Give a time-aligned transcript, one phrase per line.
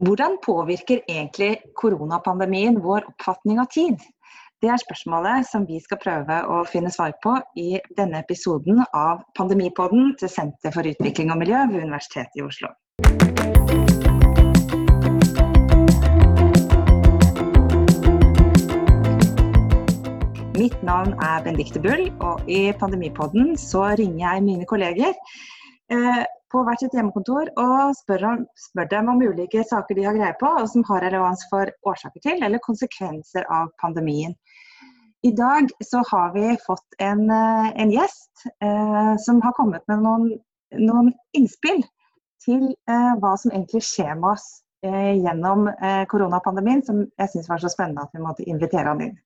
[0.00, 3.98] Hvordan påvirker egentlig koronapandemien vår oppfatning av tid?
[4.64, 9.20] Det er spørsmålet som vi skal prøve å finne svar på i denne episoden av
[9.36, 12.72] Pandemipodden til Senter for utvikling og miljø ved Universitetet i Oslo.
[20.56, 25.12] Mitt navn er Bendikte Bull, og i Pandemipodden så ringer jeg mine kolleger
[25.92, 30.16] eh, på hvert sitt hjemmekontor og spør, om, spør, dem om ulike saker de har
[30.18, 34.34] greie på, og som har relevans for årsaker til eller konsekvenser av pandemien.
[35.22, 40.00] I dag så har vi fått en, eh, en gjest eh, som har kommet med
[40.06, 40.30] noen,
[40.80, 41.82] noen innspill
[42.44, 44.46] til eh, hva som egentlig skjer med oss
[44.86, 49.04] eh, gjennom eh, koronapandemien, som jeg syns var så spennende at vi måtte invitere han
[49.10, 49.18] inn.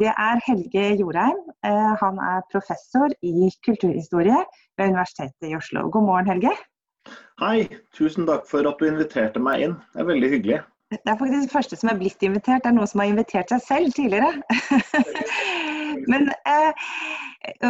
[0.00, 1.40] Det er Helge Jorheim.
[1.66, 4.40] Eh, han er professor i kulturhistorie
[4.78, 5.84] ved Universitetet i Oslo.
[5.94, 6.50] God morgen, Helge.
[7.42, 9.76] Hei, tusen takk for at du inviterte meg inn.
[9.94, 10.58] Det er veldig hyggelig.
[10.94, 12.64] Det er faktisk det første som er blitt invitert.
[12.64, 14.32] Det er noen som har invitert seg selv tidligere.
[16.10, 16.84] Men, eh,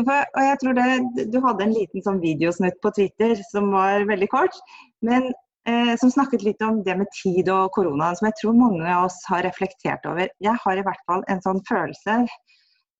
[0.00, 4.30] og jeg tror det, Du hadde en liten sånn videosnutt på Twitter som var veldig
[4.32, 4.56] kort.
[5.04, 5.28] Men
[5.68, 9.08] eh, som snakket litt om det med tid og korona, som jeg tror mange av
[9.08, 10.30] oss har reflektert over.
[10.44, 12.24] Jeg har i hvert fall en sånn følelse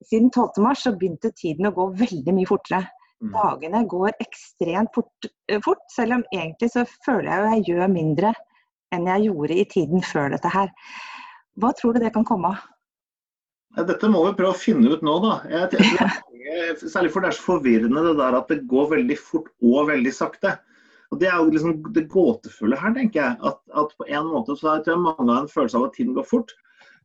[0.04, 2.82] Siden 12.3 så begynte tiden å gå veldig mye fortere.
[3.22, 3.30] Mm.
[3.32, 7.92] Dagene går ekstremt fort, eh, fort, selv om egentlig så føler jeg jo jeg gjør
[7.92, 8.32] mindre
[8.92, 10.68] enn jeg gjorde i tiden før dette her.
[11.56, 12.68] Hva tror du det kan komme av?
[13.88, 15.38] Dette må vi prøve å finne ut nå, da.
[15.50, 15.86] Jeg,
[16.44, 19.88] jeg, særlig for det er så forvirrende det der at det går veldig fort og
[19.90, 20.58] veldig sakte.
[21.14, 23.38] Og Det er jo liksom det gåtefulle her, tenker jeg.
[23.46, 26.16] At, at på en måte så tror jeg mange har en følelse av at tiden
[26.16, 26.50] går fort.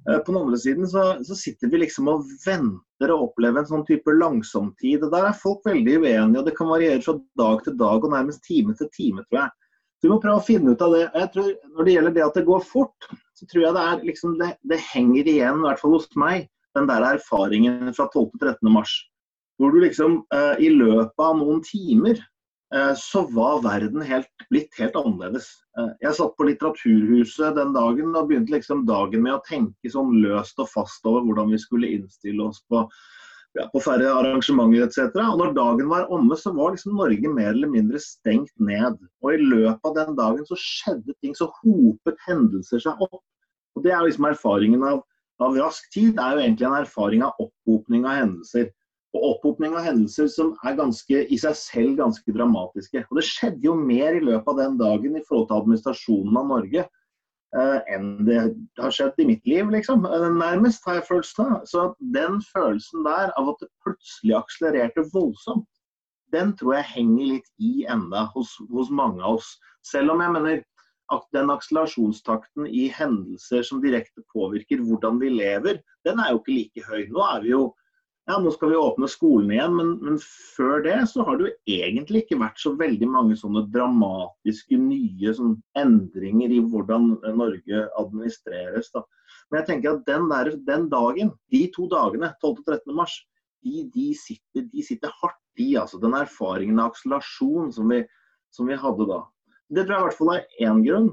[0.07, 3.69] Eh, på den andre siden så, så, sitter vi liksom og venter og opplever en
[3.69, 5.03] sånn type langsomtid.
[5.03, 8.15] Og Der er folk veldig uenige, og det kan variere fra dag til dag og
[8.15, 9.55] nærmest time til time, tror jeg.
[9.99, 11.03] Så Vi må prøve å finne ut av det.
[11.11, 14.07] Jeg tror Når det gjelder det at det går fort, så tror jeg det er
[14.07, 18.73] liksom det, det henger igjen, i hvert fall hos meg, den der erfaringen fra 12.-13.
[18.73, 18.95] mars.
[19.59, 22.17] Hvor du liksom eh, i løpet av noen timer
[22.93, 25.47] så var verden helt, blitt helt annerledes.
[25.77, 30.19] Eh, jeg satt på Litteraturhuset den dagen og begynte liksom dagen med å tenke sånn
[30.21, 32.83] løst og fast over hvordan vi skulle innstille oss på,
[33.57, 35.17] ja, på færre arrangementer etc.
[35.23, 39.01] Og når dagen var omme, så var liksom Norge mer eller mindre stengt ned.
[39.25, 43.23] Og i løpet av den dagen så skjedde ting, så hopet hendelser seg opp.
[43.77, 45.01] Og Det er liksom erfaringen av,
[45.41, 48.69] av rask tid, det er jo egentlig en erfaring av opphopning av hendelser
[49.15, 53.03] og opphopning av hendelser som er ganske, i seg selv ganske dramatiske.
[53.09, 56.47] Og Det skjedde jo mer i løpet av den dagen i forhold til administrasjonen av
[56.51, 58.37] Norge eh, enn det
[58.77, 60.05] har skjedd i mitt liv, liksom.
[60.05, 61.65] Eh, nærmest, har jeg følelsen av.
[61.65, 65.67] Så den følelsen der av at det plutselig akselererte voldsomt,
[66.29, 69.55] den tror jeg henger litt i enda hos, hos mange av oss.
[69.89, 70.61] Selv om jeg mener
[71.09, 76.57] at den akselerasjonstakten i hendelser som direkte påvirker hvordan vi lever, den er jo ikke
[76.59, 77.07] like høy.
[77.09, 77.63] Nå er vi jo
[78.29, 80.17] ja, nå skal vi åpne skolen igjen, men, men,
[80.55, 85.33] før det så har det jo egentlig ikke vært så veldig mange sånne dramatiske nye
[85.33, 88.91] sånn, endringer i hvordan Norge administreres.
[88.93, 89.01] Da.
[89.49, 92.51] Men jeg tenker at den, der, den dagen, de to dagene, 12.
[92.51, 92.93] og 13.
[92.99, 93.17] mars,
[93.65, 95.73] de, de, sitter, de sitter, hardt i.
[95.81, 98.03] altså Den erfaringen av akselerasjon som vi,
[98.53, 99.23] som vi hadde da.
[99.73, 101.09] Det tror jeg i hvert fall er én grunn.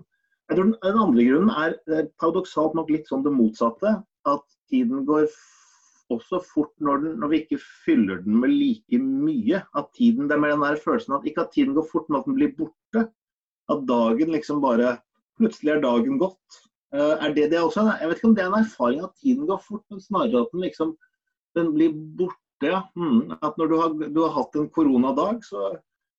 [0.50, 3.96] Jeg tror Den andre grunnen er, er paradoksalt nok litt sånn det motsatte.
[4.28, 5.30] At tiden går
[6.12, 9.62] også fort når, den, når, vi ikke fyller den med like mye.
[9.78, 12.20] At tiden, det er med den der følelsen at ikke at tiden går fort, men
[12.20, 13.08] at den blir borte.
[13.72, 14.98] At dagen liksom bare
[15.36, 16.54] Plutselig er dagen gått.
[16.96, 17.82] Uh, er det det også?
[18.00, 20.54] Jeg vet ikke om det er en erfaring at tiden går fort, men snarere at
[20.54, 20.94] den liksom
[21.58, 22.36] den blir borte.
[22.64, 22.86] Ja.
[22.96, 25.74] Mm, at når du har, du har, hatt en koronadag, så,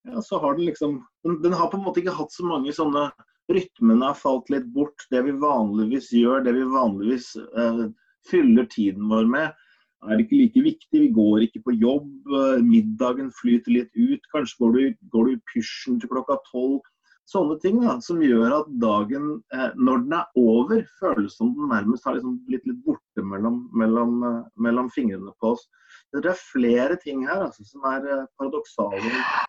[0.06, 2.76] ja, så har den liksom den, den, har på en måte ikke hatt så mange
[2.78, 3.08] sånne
[3.50, 5.06] Rytmene har falt litt bort.
[5.10, 7.88] Det vi vanligvis gjør, det vi vanligvis uh,
[8.30, 9.67] fyller tiden vår med
[10.06, 11.02] er ikke like viktig.
[11.02, 14.22] Vi går ikke på jobb, eh, middagen flyter litt ut.
[14.34, 16.82] Kanskje går du, går du pysjen til klokka tolv.
[17.28, 21.68] Sånne ting da, som gjør at dagen, eh, når den er over, føles som den
[21.74, 25.68] nærmest har liksom blitt litt borte mellom, mellom, eh, mellom, fingrene på oss.
[26.14, 29.47] Det er flere ting her altså, som er paradoksale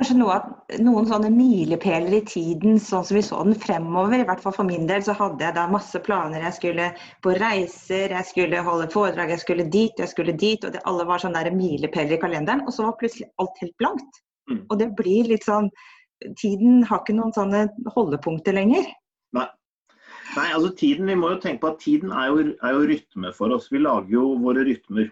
[0.00, 0.36] kanskje noe,
[0.82, 4.22] noen sånne milepæler i tiden, sånn som vi så den fremover.
[4.22, 6.42] I hvert fall for min del så hadde jeg da masse planer.
[6.48, 6.88] Jeg skulle
[7.22, 10.64] på reiser, jeg skulle holde foredrag, jeg skulle dit, jeg skulle dit.
[10.64, 12.64] Og det, alle var sånne milepæler i kalenderen.
[12.66, 14.22] Og så var plutselig alt helt blankt.
[14.50, 14.64] Mm.
[14.68, 15.70] Og det blir litt sånn
[16.38, 17.64] Tiden har ikke noen sånne
[17.96, 18.84] holdepunkter lenger.
[19.34, 19.48] Nei.
[20.36, 23.32] Nei, altså tiden, Vi må jo tenke på at tiden er jo, er jo rytme
[23.34, 23.66] for oss.
[23.74, 25.08] Vi lager jo våre rytmer.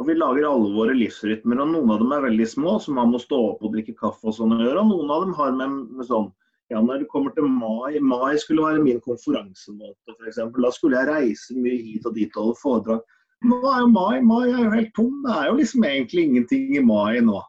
[0.00, 3.12] Og vi lager alle våre livsrytmer, og noen av dem er veldig små, som man
[3.12, 4.82] må stå opp og drikke kaffe og sånn å gjøre.
[4.82, 6.30] Og noen av dem har med, med sånn
[6.72, 10.38] ja, når det kommer til mai Mai skulle være min konferansemåte, f.eks.
[10.56, 13.02] Da skulle jeg reise mye hit og dit og holde foredrag.
[13.44, 15.18] Nå er jo mai mai er jo helt tom.
[15.26, 17.42] Det er jo liksom egentlig ingenting i mai nå.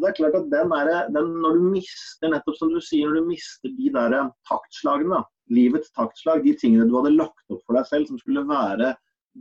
[0.00, 3.24] Det er klart at den er, den, Når du mister nettopp som du sier, når
[3.24, 4.16] du mister de der
[4.48, 8.94] taktslagene, livets taktslag, de tingene du hadde lagt opp for deg selv som skulle være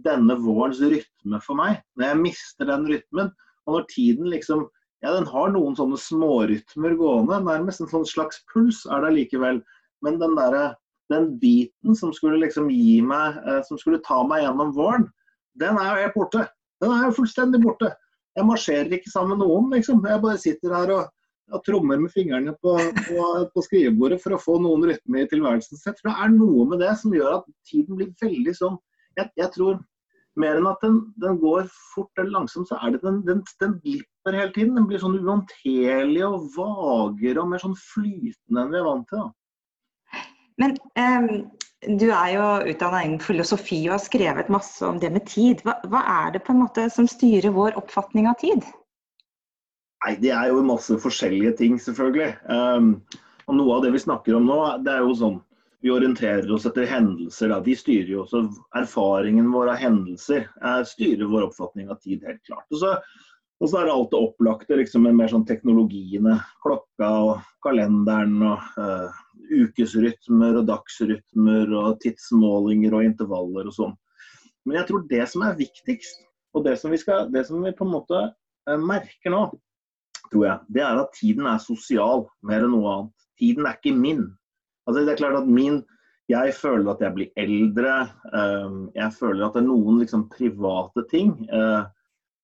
[0.06, 3.32] denne vårens rytme for meg, når jeg mister den rytmen,
[3.68, 4.68] og når tiden liksom
[5.00, 9.62] ja, den har noen sånne smårytmer gående, nærmest en sånn slags puls er det likevel.
[10.04, 10.76] Men den, der,
[11.12, 15.08] den biten som skulle liksom gi meg, eh, som skulle ta meg gjennom våren,
[15.60, 16.44] den er jo helt borte.
[16.84, 17.94] Den er jo fullstendig borte.
[18.36, 20.04] Jeg marsjerer ikke sammen med noen, liksom.
[20.08, 21.08] Jeg bare sitter her og,
[21.56, 22.76] og trommer med fingrene på,
[23.08, 23.24] på,
[23.56, 25.80] på, skrivebordet for å få noen rytme i tilværelsen.
[25.80, 28.78] Så det er noe med det som gjør at tiden blir veldig sånn
[29.18, 29.80] Jeg, jeg tror
[30.40, 33.76] mer enn at den, den, går fort eller langsomt, så er det den, den, den
[33.84, 34.76] glipper hele tiden.
[34.78, 39.26] Den blir sånn uhåndterlig og vagere og mer sånn flytende enn vi er vant til.
[39.26, 40.24] Da.
[40.60, 41.30] Men um,
[42.00, 45.64] du er jo utdanna innen filosofi og har skrevet masse om det med tid.
[45.68, 48.68] Hva, hva, er det på en måte som styrer vår oppfatning av tid?
[50.06, 52.32] Nei, Det er jo masse forskjellige ting, selvfølgelig.
[52.48, 52.94] Um,
[53.50, 55.40] og Noe av det vi snakker om nå, det er jo sånn
[55.82, 57.50] vi orienterer oss etter hendelser.
[57.50, 57.60] Da.
[57.64, 58.44] De styrer jo også
[58.76, 60.50] erfaringen vår av hendelser.
[60.64, 62.68] Eh, styrer vår oppfatning av tid, helt klart.
[62.74, 62.96] Og så,
[63.60, 66.36] og så er det alt det opplagte liksom, med mer sånn teknologiene.
[66.66, 69.22] Klokka og kalenderen og eh,
[69.62, 73.96] ukesrytmer og dagsrytmer og tidsmålinger og intervaller og sånn.
[74.68, 76.26] Men jeg tror det som er viktigst,
[76.58, 79.46] og det som vi, skal, det som vi på en måte eh, merker nå,
[80.30, 83.16] tror jeg, det er at tiden er sosial mer enn noe annet.
[83.40, 84.26] Tiden er ikke min.
[84.90, 85.84] Altså, det er klart at min
[86.30, 87.94] jeg føler at jeg blir eldre.
[88.38, 91.32] Eh, jeg føler at det er noen liksom, private ting.
[91.50, 91.88] Uh,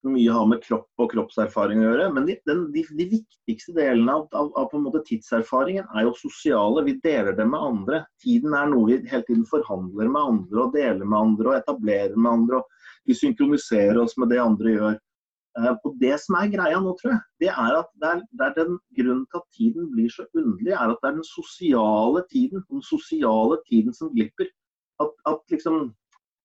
[0.06, 2.07] mye har med kropp og kroppserfaring å gjøre.
[2.15, 6.07] Men de, den, de, de viktigste delene av, av, av, på en måte tidserfaringen er
[6.07, 6.86] jo sosiale.
[6.88, 8.03] Vi deler det med andre.
[8.24, 12.18] Tiden er noe vi hele tiden forhandler med andre og deler med andre og etablerer
[12.18, 12.62] med andre.
[12.62, 15.01] og Vi synkroniserer oss med det andre gjør.
[15.56, 18.48] Uh, og Det som er greia nå, tror jeg, det er at det er, det
[18.48, 22.24] er den grunnen til at tiden blir så underlig, er at det er den sosiale
[22.31, 24.50] tiden, den sosiale tiden som glipper.
[25.04, 25.94] At, at liksom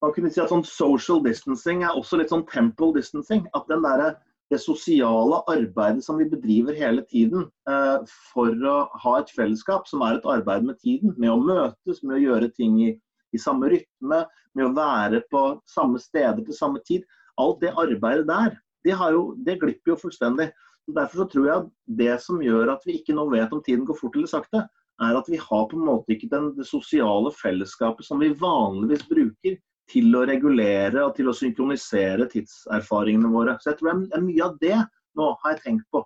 [0.03, 3.45] man kunne si at sånn Social distancing er også litt sånn temple distancing.
[3.57, 4.15] At den der,
[4.51, 7.99] det sosiale arbeidet som vi bedriver hele tiden eh,
[8.33, 12.17] for å ha et fellesskap, som er et arbeid med tiden, med å møtes, med
[12.17, 12.95] å gjøre ting i,
[13.37, 14.25] i samme rytme,
[14.57, 17.05] med å være på samme steder til samme tid.
[17.41, 20.51] Alt det arbeidet der, det, jo, det glipper jo fullstendig.
[20.91, 23.87] Derfor så tror jeg at det som gjør at vi ikke nå vet om tiden
[23.87, 24.65] går fort eller sakte,
[25.01, 29.07] er at vi har på en måte ikke den, det sosiale fellesskapet som vi vanligvis
[29.09, 29.57] bruker
[29.91, 33.57] til å regulere og til å synkronisere tidserfaringene våre.
[33.61, 34.77] Så jeg tror det er mye av det
[35.19, 36.05] nå har jeg tenkt på,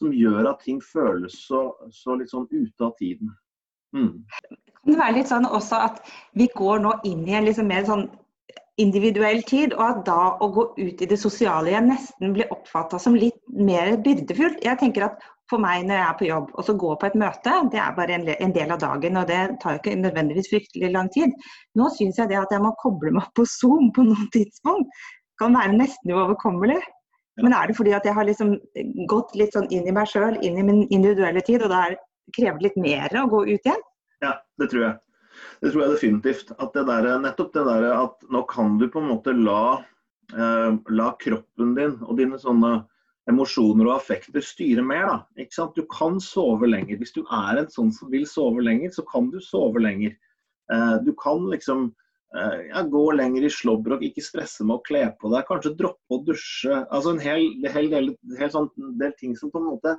[0.00, 3.34] som gjør at ting føles så, så litt sånn ute av tiden.
[3.96, 4.24] Mm.
[4.48, 6.00] Kan det være litt sånn også at
[6.38, 8.06] vi går nå inn i en liksom mer sånn
[8.78, 13.00] individuell tid, og at da å gå ut i det sosiale igjen nesten blir oppfatta
[13.02, 14.62] som litt mer byrdefullt.
[14.64, 17.16] Jeg tenker at for meg når jeg er på jobb og så gå på et
[17.18, 19.16] møte, det er bare en del av dagen.
[19.20, 21.32] Og det tar jo ikke nødvendigvis fryktelig lang tid.
[21.78, 24.92] Nå syns jeg det at jeg må koble meg på Zoom på noen tidspunkt,
[25.40, 26.78] kan være nesten uoverkommelig.
[27.42, 28.56] Men er det fordi at jeg har liksom
[29.10, 31.84] gått litt sånn inn i meg sjøl, inn i min individuelle tid, og da
[32.34, 33.84] krever det litt mer å gå ut igjen?
[34.24, 34.96] Ja, det tror jeg.
[35.62, 36.52] Det tror jeg definitivt.
[36.58, 39.80] At det der, nettopp det der at nå kan du på en måte la,
[40.34, 42.72] eh, la kroppen din og dine sånne
[43.28, 45.06] emosjoner og affekter styre mer.
[45.10, 45.44] Da.
[45.44, 45.76] Ikke sant?
[45.76, 46.98] Du kan sove lenger.
[47.00, 50.16] Hvis du er en sånn som vil sove lenger, så kan du sove lenger.
[50.72, 51.88] Eh, du kan liksom
[52.36, 56.18] eh, ja, gå lenger i slåbrok, ikke stresse med å kle på deg, kanskje droppe
[56.18, 56.84] å dusje.
[56.86, 59.98] Altså en hel, hel, del, hel sånn del ting som på en måte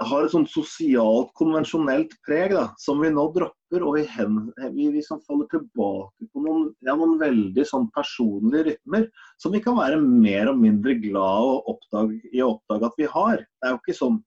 [0.00, 3.84] har et sånt sosialt, konvensjonelt preg da, som vi nå dropper.
[3.84, 4.38] Og vi, hen,
[4.72, 9.06] vi, vi faller tilbake på noen, ja, noen, veldig sånn personlige rytmer
[9.42, 13.10] som vi kan være mer og mindre glad å oppdage, i å oppdage at vi
[13.12, 13.42] har.
[13.42, 14.18] Det er jo ikke sånn,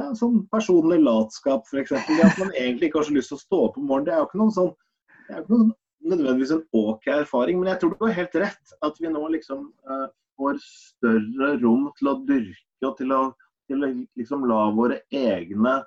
[0.00, 1.94] ja, sånn personlig latskap f.eks.
[1.94, 4.10] At man egentlig ikke har så lyst til å stå opp om morgenen.
[4.10, 4.74] Det er jo ikke noen sånn,
[5.14, 5.72] det er jo ikke noen,
[6.04, 7.62] nødvendigvis en ok erfaring.
[7.62, 10.06] Men jeg tror du har helt rett at vi nå liksom uh,
[10.38, 13.22] får større rom til å dyrke og til å
[13.68, 15.78] til å liksom la våre egne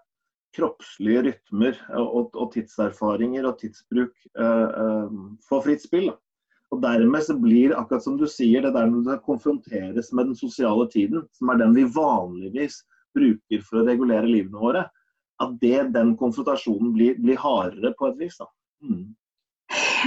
[0.58, 5.18] kroppslige rytmer og, og tidserfaringer og tidsbruk uh, uh,
[5.48, 6.10] få fritt spill.
[6.74, 10.40] Og Dermed så blir akkurat som du sier, det der når du konfronteres med den
[10.40, 12.82] sosiale tiden, som er den vi vanligvis
[13.16, 14.84] bruker for å regulere livene våre,
[15.44, 18.40] at det, den konfrontasjonen blir, blir hardere på et vis.
[18.84, 19.14] Mm.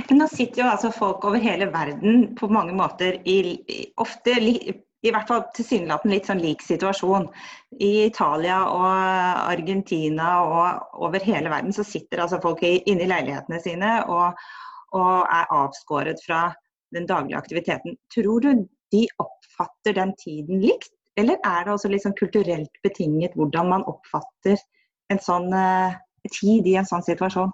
[0.08, 3.40] Men nå sitter jo altså folk over hele verden på mange måter i,
[4.00, 4.36] ofte
[5.00, 7.28] i hvert fall tilsynelatende litt sånn lik situasjon.
[7.80, 8.88] I Italia og
[9.48, 14.36] Argentina og over hele verden så sitter altså folk inne i leilighetene sine og,
[14.96, 16.50] og er avskåret fra
[16.94, 17.96] den daglige aktiviteten.
[18.12, 23.36] Tror du de oppfatter den tiden likt, eller er det også litt sånn kulturelt betinget
[23.38, 24.60] hvordan man oppfatter
[25.10, 25.96] en sånn uh,
[26.28, 27.52] tid i en sånn situasjon?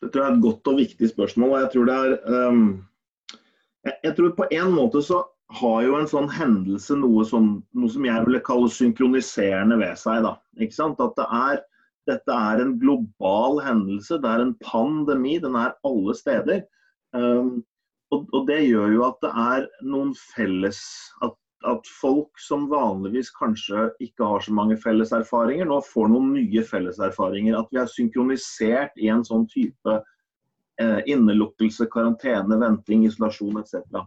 [0.00, 1.52] Det tror jeg er et godt og viktig spørsmål.
[1.52, 2.14] og jeg tror det er
[2.48, 2.62] um,
[3.84, 5.20] jeg, jeg, tror på en måte så
[5.50, 10.22] har jo en sånn hendelse noe, som, noe som jeg ville kalle synkroniserende ved seg.
[10.26, 11.02] da, ikke sant?
[11.02, 11.64] At det er,
[12.10, 16.62] dette er en global hendelse, det er en pandemi, den er alle steder.
[17.16, 17.60] Um,
[18.14, 20.80] og, og, det gjør jo at det er noen felles
[21.26, 21.34] at,
[21.66, 26.64] at, folk som vanligvis kanskje ikke har så mange felles erfaringer, nå får noen nye
[26.66, 27.58] felles erfaringer.
[27.58, 34.06] At vi er synkronisert i en sånn type eh, innelukkelse, karantene, venting, isolasjon etc.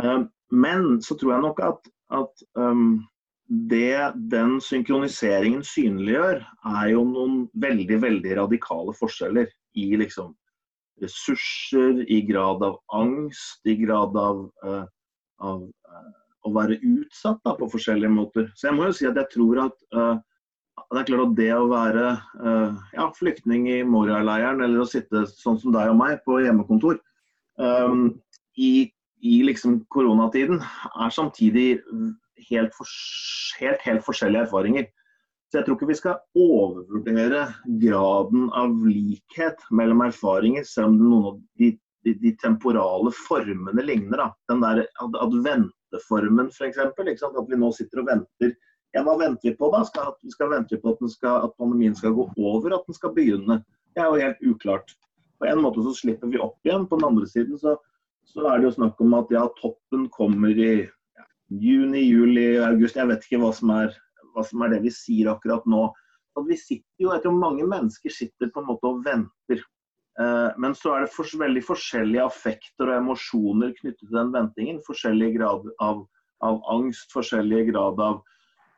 [0.00, 3.04] Um, men så tror jeg nok at, at um,
[3.46, 10.34] det den synkroniseringen synliggjør, er jo noen veldig veldig radikale forskjeller i liksom
[11.02, 14.86] ressurser, i grad av angst, i grad av, uh,
[15.44, 16.14] av uh,
[16.46, 18.48] å være utsatt da, på forskjellige måter.
[18.56, 20.16] Så jeg må jo si at jeg tror at uh,
[20.92, 22.08] det er klart at det å være
[22.92, 27.00] ja, flyktning i Moria-leiren, eller å sitte sånn som deg og meg på hjemmekontor
[27.58, 28.10] um,
[28.60, 28.84] i
[29.26, 31.66] i liksom koronatiden er samtidig
[32.50, 32.92] helt, for,
[33.60, 34.86] helt, helt, forskjellige erfaringer.
[35.46, 37.46] Så jeg tror ikke vi skal overvurdere
[37.82, 41.70] graden av likhet mellom erfaringer, selv om noen av de,
[42.06, 44.24] de, de temporale formene ligner.
[44.24, 44.28] Da.
[44.50, 44.82] Den der
[45.22, 46.80] adventeformen f.eks.
[46.82, 48.56] At vi nå sitter og venter.
[48.94, 49.82] Ja, hva venter vi på da?
[49.86, 53.14] Skal, vi skal vente på at, skal, at pandemien skal gå over, at den skal
[53.14, 53.60] begynne?
[53.94, 54.96] Det er jo helt uklart.
[55.38, 56.88] På en måte så slipper vi opp igjen.
[56.88, 57.76] På den andre siden så
[58.26, 60.72] så er det jo snakk om at ja, toppen kommer i
[61.48, 62.98] juni, juli, august.
[62.98, 63.94] Jeg vet ikke hva som, er,
[64.34, 65.86] hva som er det vi sier akkurat nå.
[66.36, 69.62] At vi sitter jo, jeg tror mange mennesker sitter på en måte og venter.
[70.20, 74.82] Eh, men så er det for, veldig forskjellige affekter og emosjoner knyttet til den ventingen.
[74.86, 76.04] Forskjellig grad av,
[76.44, 78.20] av angst, forskjellig grad av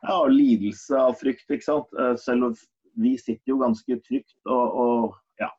[0.04, 1.48] ja, lidelse, av frykt.
[1.50, 1.90] ikke sant?
[1.98, 2.58] Eh, selv om
[2.98, 5.50] vi sitter jo ganske trygt og, og, ja,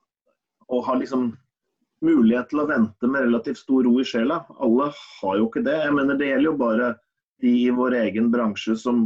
[0.67, 1.31] og har liksom
[2.05, 4.41] mulighet til å vente med relativt stor ro i sjela.
[4.63, 5.77] Alle har jo ikke det.
[5.83, 6.89] Jeg mener Det gjelder jo bare
[7.41, 9.05] de i vår egen bransje som,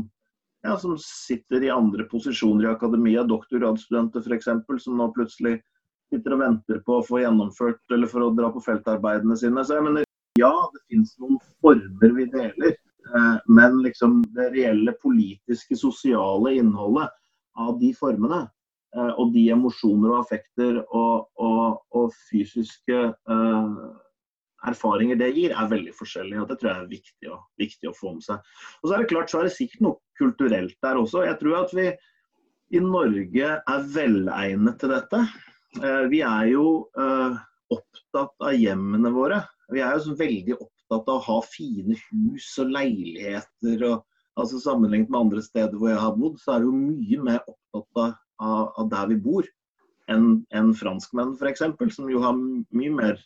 [0.65, 4.49] ja, som sitter i andre posisjoner i akademia, doktorgradsstudenter f.eks.,
[4.85, 5.59] som nå plutselig
[6.13, 9.65] sitter og venter på å få gjennomført eller for å dra på feltarbeidene sine.
[9.65, 10.07] Så jeg mener,
[10.39, 12.75] ja, det finnes noen former vi deler,
[13.09, 17.13] eh, men liksom det reelle politiske, sosiale innholdet
[17.57, 18.45] av de formene
[19.17, 23.77] og de emosjoner og affekter og, og, og fysiske eh,
[24.69, 26.41] erfaringer det gir, er veldig forskjellige.
[26.41, 28.51] og Det tror jeg er viktig å, viktig å, få med seg.
[28.81, 31.25] Og Så er det klart så er det sikkert noe kulturelt der også.
[31.27, 31.89] Jeg tror at vi
[32.73, 35.23] i Norge er velegnet til dette.
[35.81, 36.67] Eh, vi er jo
[36.99, 37.41] eh,
[37.73, 39.43] opptatt av hjemmene våre.
[39.73, 43.87] Vi er jo veldig opptatt av å ha fine hus og leiligheter.
[43.89, 47.23] og altså Sammenlignet med andre steder hvor jeg har bodd, så er det jo mye
[47.29, 49.47] mer opptatt av av, av der vi bor,
[50.11, 51.63] enn en franskmenn f.eks.,
[51.95, 53.21] som jo har mye mer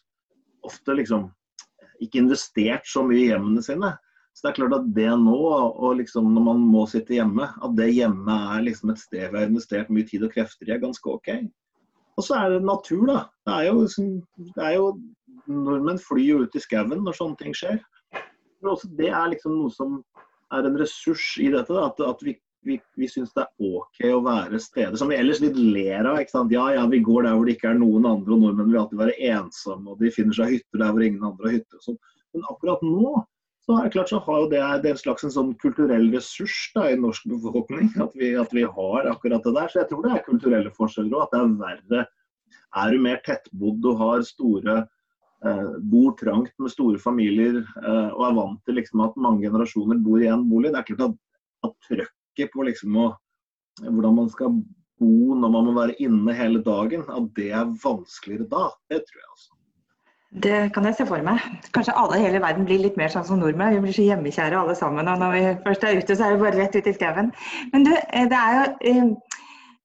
[0.68, 1.32] ofte liksom
[2.04, 3.96] ikke investert så mye i hjemmene sine.
[4.38, 5.38] Så det er klart at det nå,
[5.82, 9.40] og liksom når man må sitte hjemme, at det hjemme er liksom et sted vi
[9.40, 11.32] har investert mye tid og krefter i, er ganske OK.
[12.18, 13.24] Og så er det natur, da.
[13.46, 14.12] Det er jo, liksom,
[14.54, 14.92] det er jo
[15.48, 17.80] Nordmenn flyr jo ut i skauen når sånne ting skjer.
[18.60, 20.00] Men også det er liksom noe som
[20.54, 21.74] er en ressurs i dette.
[21.82, 22.36] At, at vi
[22.68, 26.20] vi, vi syns det er OK å være steder som vi ellers litt ler av.
[26.22, 26.54] ikke sant?
[26.54, 29.02] Ja, ja, vi går der hvor det ikke er noen andre, og nordmenn vil alltid
[29.02, 31.80] være ensomme, og de finner seg hytter der hvor ingen andre har hytter.
[31.80, 32.00] og sånn.
[32.36, 33.16] Men akkurat nå
[33.68, 36.56] så er det klart så har jo det, det en slags en sånn kulturell ressurs
[36.72, 37.90] da, i norsk befolkning.
[38.00, 39.74] At vi, at vi, har akkurat det der.
[39.74, 41.26] Så jeg tror det er kulturelle forskjeller òg.
[41.26, 42.06] At det er verre.
[42.80, 48.24] Er du mer tettbodd og har store eh, bor trangt med store familier eh, og
[48.30, 51.20] er vant til liksom, at mange generasjoner bor i én bolig, det er klart at,
[51.68, 51.92] at
[52.38, 53.12] trøkk på liksom å,
[53.84, 54.56] hvordan man skal
[54.98, 58.70] bo når man må være inne hele dagen, at det er vanskeligere da.
[58.90, 59.54] Det tror jeg også.
[60.44, 61.44] Det kan jeg se for meg.
[61.74, 63.78] Kanskje alle i hele verden blir litt mer sånn som nordmenn.
[63.78, 65.08] Vi blir så hjemmekjære alle sammen.
[65.08, 67.32] Og når vi først er ute, så er vi bare rett ut i skauen.
[67.72, 69.27] Men du, eh, det er jo, eh,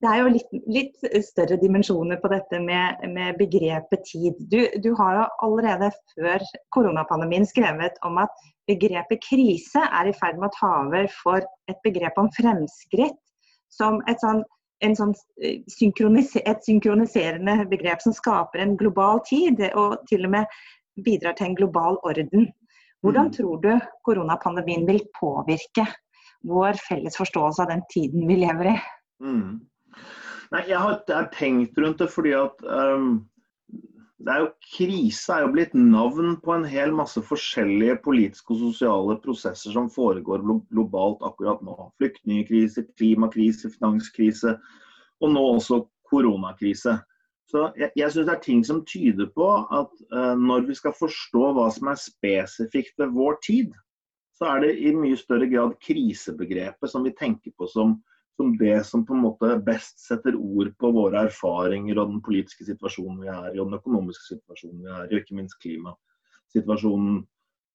[0.03, 4.41] det er jo litt, litt, større dimensjoner på dette med, med begrepet tid.
[4.51, 6.43] Du, du, har jo allerede før
[6.75, 11.79] koronapandemien skrevet om at begrepet krise er i ferd med å ta over for et
[11.87, 13.19] begrep om fremskritt
[13.73, 14.43] som et, sånn,
[14.99, 20.63] sånn eh, et synkroniserende begrep som skaper en global tid, og til og med
[21.07, 22.51] bidrar til en global orden.
[23.03, 23.35] Hvordan Mm.
[23.35, 23.73] tror du
[24.07, 25.87] koronapandemien vil påvirke
[26.47, 28.81] vår felles forståelse av den tiden vi lever i?
[29.23, 29.61] Mm.
[30.53, 33.23] Nei, jeg har, jeg har tenkt rundt det fordi at um,
[34.23, 38.61] det er jo, Krise er jo blitt navn på en hel masse forskjellige politiske og
[38.61, 41.75] sosiale prosesser som foregår globalt akkurat nå.
[41.99, 44.55] Flyktningkrise, klimakrise, finanskrise
[45.23, 45.81] og nå også
[46.11, 46.99] koronakrise.
[47.51, 50.95] Så jeg, jeg syns det er ting som tyder på at uh, når vi skal
[50.97, 53.75] forstå hva som er spesifikt ved vår tid,
[54.39, 57.99] så er det i mye større grad krisebegrepet som vi tenker på som,
[58.43, 62.67] som det som på en måte best setter ord på våre erfaringer og den politiske
[62.67, 67.21] situasjonen vi er i, og den økonomiske situasjonen vi er i, og ikke minst klimasituasjonen.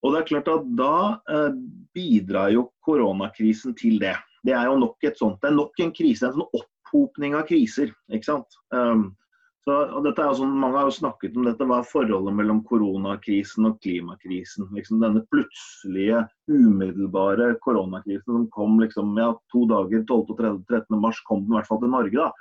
[0.03, 0.97] Og det er klart at Da
[1.31, 1.53] eh,
[1.95, 4.15] bidrar jo koronakrisen til det.
[4.45, 7.47] Det er jo nok et sånt, det er nok en krise, en sånn opphopning av
[7.47, 7.93] kriser.
[8.12, 8.59] ikke sant?
[8.71, 9.09] Um,
[9.67, 14.69] så, sånn, Mange har jo snakket om dette, hva er forholdet mellom koronakrisen og klimakrisen.
[14.71, 20.31] Liksom Denne plutselige, umiddelbare koronakrisen som kom liksom, ja, to dager 12.
[20.31, 20.63] og 13.
[20.71, 21.01] 13.
[21.03, 22.15] mars, kom den i hvert fall til Norge.
[22.15, 22.31] da.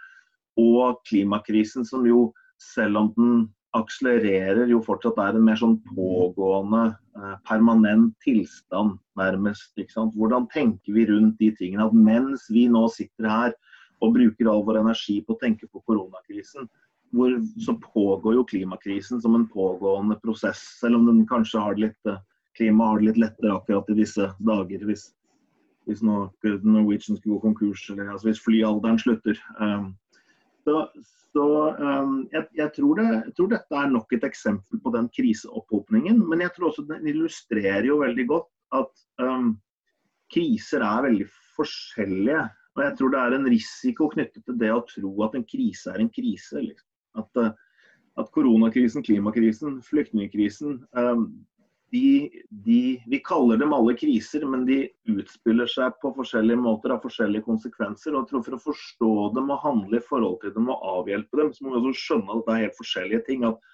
[0.62, 2.30] Og klimakrisen som jo,
[2.62, 3.34] selv om den
[3.76, 9.72] akselererer, jo fortsatt er en mer sånn pågående, eh, permanent tilstand, nærmest.
[9.76, 10.14] ikke sant?
[10.14, 11.86] Hvordan tenker vi rundt de tingene?
[11.86, 13.54] At mens vi nå sitter her
[14.00, 16.68] og bruker all vår energi på å tenke på koronakrisen,
[17.14, 17.34] hvor,
[17.64, 22.00] så pågår jo klimakrisen som en pågående prosess, selv om den kanskje har det litt,
[22.02, 22.22] klima
[22.56, 24.86] klimaet har det litt lettere akkurat i disse dager.
[24.88, 25.10] Hvis,
[25.86, 29.38] hvis Norwegian skulle gå konkurs, eller altså hvis flyalderen slutter.
[29.60, 29.92] Um,
[30.66, 30.82] så,
[31.36, 31.46] så
[31.78, 36.24] um, jeg, jeg, tror det, jeg tror dette er nok et eksempel på den kriseopphopningen.
[36.26, 39.54] Men jeg tror også den illustrerer jo veldig godt at um,
[40.32, 42.42] kriser er veldig forskjellige.
[42.76, 45.92] Og jeg tror det er en risiko knyttet til det å tro at en krise
[45.92, 46.60] er en krise.
[46.60, 46.88] Liksom.
[47.16, 47.52] At, uh,
[48.20, 51.28] at koronakrisen, klimakrisen, flyktningkrisen um,
[51.90, 54.78] de, de, vi kaller dem alle kriser, men de
[55.12, 58.14] utspiller seg på forskjellige måter, har forskjellige konsekvenser.
[58.14, 61.40] og jeg tror For å forstå dem og handle i forhold til dem og avhjelpe
[61.40, 63.46] dem, så må vi også skjønne at det er helt forskjellige ting.
[63.46, 63.70] At,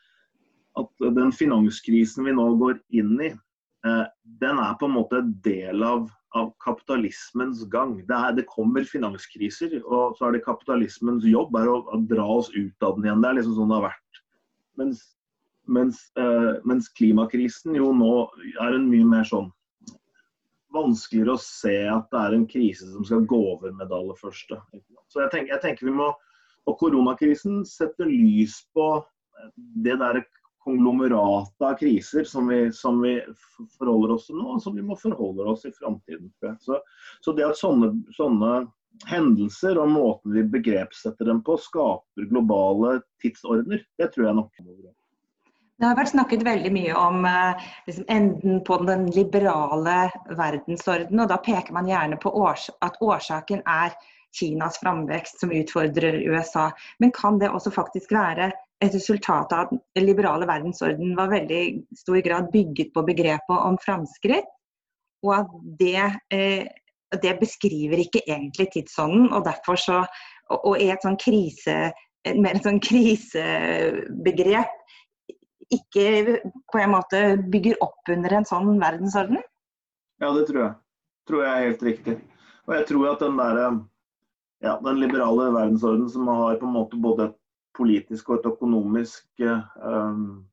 [0.82, 3.40] at den finanskrisen vi nå går inn i, eh,
[3.82, 6.04] den er på en måte en del av,
[6.38, 7.96] av kapitalismens gang.
[8.06, 12.52] Det, er, det, kommer finanskriser, og så er det kapitalismens jobb å, å dra oss
[12.54, 13.24] ut av den igjen.
[13.24, 14.22] Det er liksom sånn det har vært.
[14.78, 15.02] Mens
[15.66, 18.12] mens, eh, mens, klimakrisen jo nå
[18.60, 19.50] er en mye mer sånn
[20.72, 24.16] vanskeligere å se at det er en krise som skal gå over med det aller
[24.18, 24.58] første.
[25.12, 26.12] Så jeg tenker, jeg tenker vi må,
[26.62, 29.02] Og koronakrisen setter lys på
[29.82, 30.20] det der
[30.64, 33.16] konglomeratet av kriser som vi, som vi,
[33.78, 36.30] forholder oss til nå, og som vi må forholde oss i framtiden.
[36.60, 36.78] Så,
[37.20, 38.54] så det at sånne, sånne
[39.08, 44.64] hendelser og måten vi begrepssetter dem på, skaper globale tidsordener, det tror jeg nok.
[45.82, 47.24] Det har vært snakket veldig mye om
[47.88, 51.24] liksom, enden på den liberale verdensorden.
[51.24, 53.96] og Da peker man gjerne på års at årsaken er
[54.32, 56.70] Kinas framvekst som utfordrer USA.
[56.98, 61.62] Men kan det også faktisk være et resultat av at den liberale verdensorden var veldig
[61.96, 64.48] stor grad bygget på begrepet om framskritt?
[65.22, 66.66] Og at det, eh,
[67.22, 70.02] det beskriver ikke egentlig tidsånden, og derfor så
[70.50, 71.92] og, i et sånn krise,
[72.36, 74.78] mer et sånn krisebegrep
[75.72, 77.20] ikke på en måte
[77.52, 79.40] bygger opp under en sånn verdensorden?
[80.20, 80.74] Ja, det tror jeg.
[81.28, 82.16] tror jeg er helt riktig.
[82.66, 83.60] Og jeg tror at den der,
[84.66, 87.38] ja, den liberale verdensorden som har på en måte både et
[87.82, 90.44] politisk og et økonomisk um,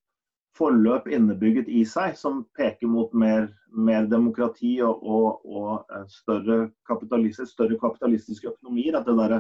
[0.60, 7.54] forløp innebygget i seg, som peker mot mer, mer demokrati og, og, og større, kapitalistisk,
[7.54, 8.98] større kapitalistiske økonomier.
[9.00, 9.38] at det der,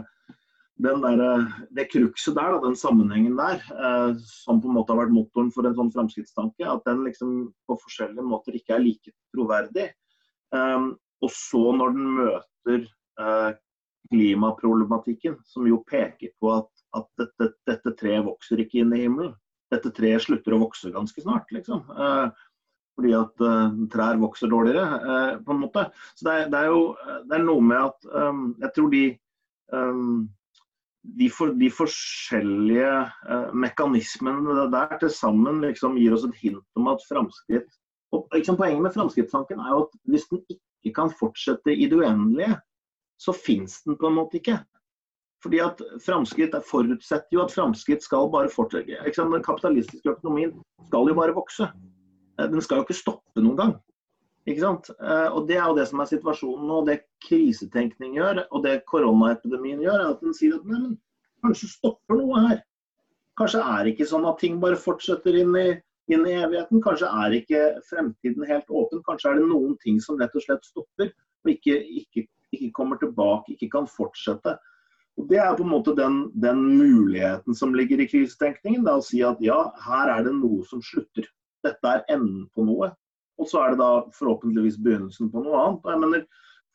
[0.80, 4.14] den der, det krukset der, da, den sammenhengen der, eh,
[4.46, 7.80] som på en måte har vært motoren for en sånn fremskrittstanke, at den liksom på
[7.84, 9.90] forskjellige måter ikke er like troverdig.
[10.56, 12.86] Eh, og så når den møter
[13.20, 13.50] eh,
[14.10, 19.34] klimaproblematikken, som jo peker på at, at dette, dette, treet vokser ikke inn i himmelen.
[19.70, 21.84] Dette treet slutter å vokse ganske snart, liksom.
[21.94, 22.46] Eh,
[23.00, 25.86] fordi at uh, trær vokser dårligere, uh, på en måte.
[26.20, 26.82] Så det er, det er jo
[27.30, 28.10] det er noe med at
[28.66, 29.04] jeg tror de
[31.02, 32.90] de, for, de, forskjellige
[33.30, 37.70] eh, mekanismene der til sammen liksom, gir oss et hint om at framskritt
[38.16, 42.00] og liksom, Poenget med framskrittstanken er jo at hvis den ikke kan fortsette i det
[42.00, 42.56] uendelige,
[43.22, 44.56] så fins den på en måte ikke.
[45.44, 48.98] Fordi at Framskritt forutsetter jo at framskritt skal bare fortsette.
[49.16, 50.52] Den kapitalistiske økonomien
[50.90, 51.70] skal jo bare vokse.
[52.40, 53.76] Den skal jo ikke stoppe noen gang.
[54.50, 54.90] Ikke sant?
[55.00, 56.82] Og Det er jo det som er situasjonen nå.
[56.88, 60.98] Det krisetenkning gjør, og det koronaepidemien gjør, er at den sier at nei, men
[61.46, 62.64] kanskje stopper noe her.
[63.40, 65.70] Kanskje er det ikke sånn at ting bare fortsetter inn i
[66.10, 66.82] inn i evigheten.
[66.84, 69.04] Kanskje er ikke fremtiden helt åpen.
[69.06, 71.12] Kanskje er det noen ting som rett og slett stopper
[71.46, 72.26] og ikke, ikke,
[72.56, 74.58] ikke kommer tilbake, ikke kan fortsette.
[75.20, 78.88] Og Det er på en måte den, den muligheten som ligger i krisetenkningen.
[78.88, 81.28] Å si at ja, her er det noe som slutter.
[81.66, 82.94] Dette er enden på noe.
[83.40, 85.84] Og så er det da forhåpentligvis begynnelsen på noe annet.
[85.84, 86.24] Og jeg mener,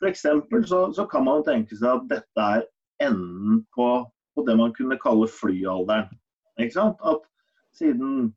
[0.01, 2.67] for eksempel så, så kan man tenke seg at dette er
[3.05, 3.89] enden på,
[4.37, 6.13] på det man kunne kalle flyalderen.
[6.61, 7.01] Ikke sant?
[7.01, 7.25] At
[7.77, 8.35] siden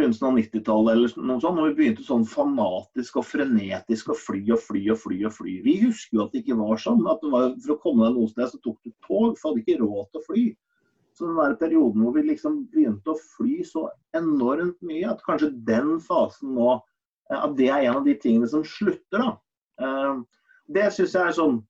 [0.00, 4.40] begynnelsen av 90-tallet eller noe sånt, når vi begynte sånn fanatisk og frenetisk å fly
[4.56, 5.54] og fly og fly og fly.
[5.66, 7.04] Vi husker jo at det ikke var sånn.
[7.10, 9.80] at var For å komme deg noe sted, så tok du tog, for hadde ikke
[9.82, 10.44] råd til å fly.
[11.14, 13.86] Så den der perioden hvor vi liksom begynte å fly så
[14.16, 16.78] enormt mye, at kanskje den fasen nå
[17.30, 19.36] At det er en av de tingene som slutter, da.
[19.78, 20.16] Eh,
[20.74, 21.60] det syns jeg er sånn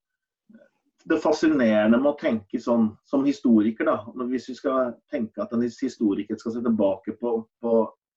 [1.10, 5.64] det fascinerende med å tenke sånn som historiker, da, hvis vi skal tenke at en
[5.64, 7.34] historiker skal se tilbake på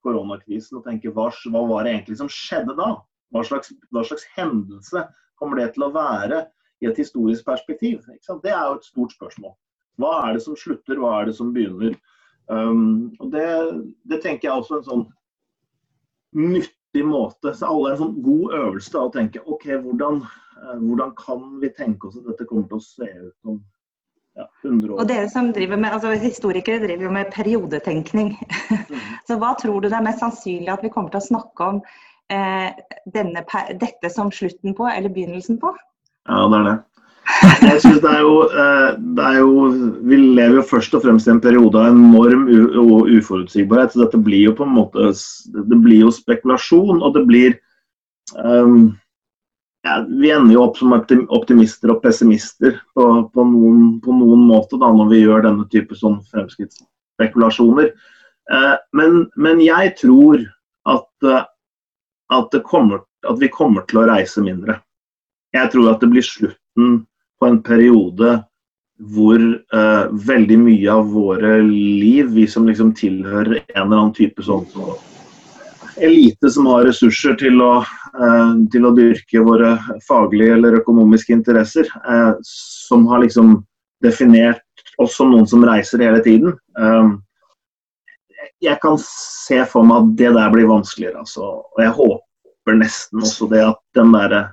[0.03, 2.93] koronakrisen og tenke hva, hva, var det egentlig som skjedde da?
[3.33, 5.07] Hva slags, hva slags, hendelse
[5.39, 6.43] kommer det til å være
[6.83, 8.03] i et historisk perspektiv?
[8.05, 9.55] Det er jo et stort spørsmål.
[10.01, 11.97] Hva er det som slutter, hva er det som begynner?
[12.51, 13.47] Um, og det,
[14.09, 15.03] det, tenker jeg også en sånn
[16.35, 17.53] nyttig måte.
[17.55, 20.23] Så alle er en sånn god øvelse da, å tenke OK, hvordan,
[20.59, 23.61] uh, hvordan kan vi tenke oss at dette kommer til å se ut om
[24.35, 24.99] ja, 100 år.
[24.99, 28.33] Og dere som driver med, altså Historikere driver jo med periodetenkning.
[28.69, 29.03] Mm.
[29.27, 31.83] Så hva tror du det er mest sannsynlig at vi kommer til å snakke om
[32.33, 32.71] eh,
[33.13, 33.45] denne,
[33.81, 35.75] dette som slutten på, eller begynnelsen på?
[36.29, 36.79] Ja, det er det.
[37.63, 39.51] Jeg synes det er, jo, eh, det er jo
[40.03, 42.49] Vi lever jo først og fremst i en periode av enorm
[42.81, 43.93] og uforutsigbarhet.
[43.93, 45.13] Så dette blir jo på en måte
[45.71, 47.55] Det blir jo spekulasjon, og det blir
[48.35, 48.91] um,
[49.83, 54.79] ja, vi ender jo opp som optimister og pessimister på, på, noen, på noen, måte
[54.79, 57.91] da, når vi gjør denne type sånn fremskrittsspekulasjoner.
[58.51, 60.45] Eh, men, men, jeg tror
[60.87, 61.43] at, eh,
[62.31, 64.79] at, kommer, at, vi kommer til å reise mindre.
[65.53, 67.03] Jeg tror at det blir slutten
[67.39, 68.37] på en periode
[69.13, 74.45] hvor eh, veldig mye av våre liv, vi som liksom tilhører en eller annen type
[74.47, 74.63] sånn
[75.97, 77.83] elite som har ressurser til å,
[78.73, 79.73] til å dyrke våre
[80.05, 83.55] faglige eller økonomiske interesser, eh, som har liksom
[84.03, 84.61] definert
[85.01, 86.53] oss som noen som reiser hele tiden.
[86.77, 87.13] Eh,
[88.69, 91.63] jeg kan se for meg at det der blir vanskeligere, altså.
[91.73, 94.45] Og jeg håper nesten også det at den derre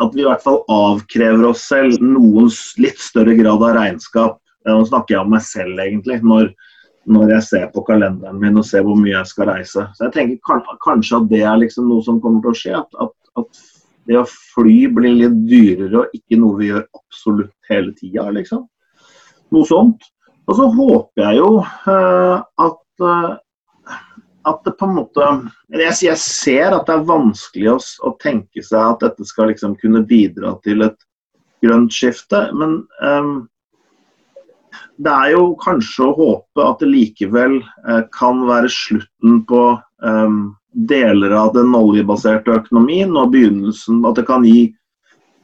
[0.00, 2.48] at vi i hvert fall avkrever oss selv noen
[2.80, 4.38] litt større grad av regnskap.
[4.68, 6.20] Nå snakker jeg om meg selv, egentlig.
[6.22, 6.52] når
[7.10, 9.86] når jeg ser på kalenderen min og ser hvor mye jeg skal reise.
[9.96, 12.82] Så jeg tenker kanskje at det er liksom noe som kommer til å skje.
[12.82, 13.62] At, at,
[14.10, 18.64] det å fly blir litt dyrere og ikke noe vi gjør absolutt hele tida, liksom.
[19.54, 20.08] Noe sånt.
[20.50, 23.94] Og så håper jeg jo uh, at, uh,
[24.50, 25.28] at det på en måte
[25.70, 29.78] jeg, jeg, ser at det er vanskelig å, å, tenke seg at dette skal liksom
[29.78, 30.98] kunne bidra til et
[31.62, 32.48] grønt skifte.
[32.58, 33.34] Men um,
[35.02, 39.62] det er jo kanskje å håpe at det likevel eh, kan være slutten på
[40.04, 44.70] um, deler av den oljebaserte økonomien og begynnelsen At det kan gi,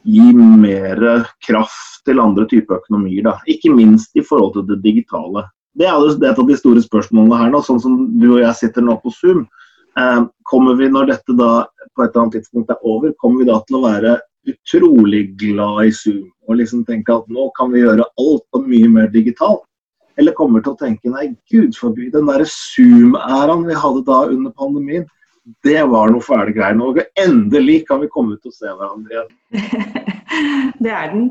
[0.09, 3.23] gi mer kraft til andre typer økonomier.
[3.27, 3.35] Da.
[3.51, 5.45] Ikke minst i forhold til det digitale.
[5.77, 8.85] Det er et av de store spørsmålene her nå, sånn som du og jeg sitter
[8.85, 9.45] nå på Zoom.
[9.99, 13.49] Eh, kommer vi, når dette da på et eller annet tidspunkt er over, kommer vi
[13.51, 14.17] da til å være
[14.51, 18.89] utrolig glad i Zoom og liksom tenke at nå kan vi gjøre alt og mye
[18.91, 19.65] mer digitalt.
[20.19, 24.51] Eller kommer til å tenke nei, gud forby, den der Zoom-æraen vi hadde da under
[24.57, 25.05] pandemien,
[25.65, 26.77] det var noe fæle greier.
[26.77, 30.07] Nå endelig kan vi komme ut og se hverandre igjen.
[30.83, 31.25] det er den.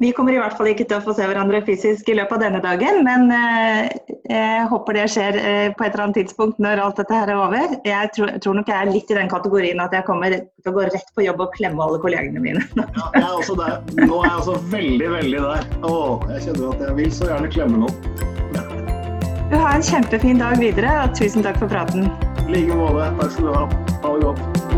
[0.00, 2.44] Vi kommer i hvert fall ikke til å få se hverandre fysisk i løpet av
[2.44, 3.90] denne dagen, men eh,
[4.30, 7.40] jeg håper det skjer eh, på et eller annet tidspunkt når alt dette her er
[7.40, 7.76] over.
[7.86, 10.76] Jeg tror, tror nok jeg er litt i den kategorien at jeg kommer til å
[10.76, 12.64] gå rett på jobb og klemme alle kollegene mine.
[12.78, 13.78] ja, jeg er også der.
[14.00, 15.70] Nå er jeg også veldig, veldig der.
[15.82, 15.94] Å,
[16.36, 18.28] jeg kjenner at jeg vil så gjerne klemme noen.
[19.50, 22.06] Du har en kjempefin dag videre, og tusen takk for praten.
[22.50, 23.14] I like måte.
[23.20, 23.68] Takk skal du ha.
[24.02, 24.69] Ha det godt.